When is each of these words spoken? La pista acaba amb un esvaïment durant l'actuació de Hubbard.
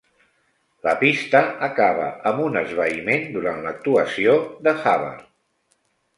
La 0.85 0.93
pista 1.01 1.41
acaba 1.67 2.07
amb 2.31 2.41
un 2.47 2.57
esvaïment 2.63 3.29
durant 3.37 3.61
l'actuació 3.67 4.35
de 4.67 4.77
Hubbard. 4.81 5.23